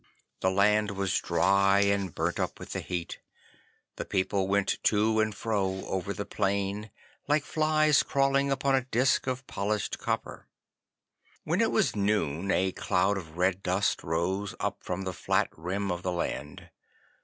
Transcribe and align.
The 0.39 0.49
land 0.49 0.89
was 0.97 1.19
dry 1.19 1.81
and 1.81 2.15
burnt 2.15 2.39
up 2.39 2.59
with 2.59 2.71
the 2.71 2.79
heat. 2.79 3.19
The 3.97 4.03
people 4.03 4.47
went 4.47 4.79
to 4.85 5.19
and 5.19 5.35
fro 5.35 5.85
over 5.85 6.11
the 6.11 6.25
plain 6.25 6.89
like 7.27 7.43
flies 7.43 8.01
crawling 8.01 8.51
upon 8.51 8.73
a 8.73 8.81
disk 8.85 9.27
of 9.27 9.45
polished 9.45 9.99
copper. 9.99 10.47
'When 11.43 11.61
it 11.61 11.69
was 11.69 11.95
noon 11.95 12.49
a 12.49 12.71
cloud 12.71 13.15
of 13.15 13.37
red 13.37 13.61
dust 13.61 14.01
rose 14.03 14.55
up 14.59 14.83
from 14.83 15.03
the 15.03 15.13
flat 15.13 15.49
rim 15.55 15.91
of 15.91 16.01
the 16.01 16.11
land. 16.11 16.71